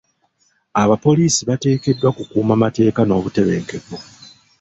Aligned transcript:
Abapoliisi 0.81 1.41
bateekeddwa 1.49 2.09
kukuuma 2.17 2.55
mateeka 2.63 3.01
n'obutebenkevu. 3.05 3.95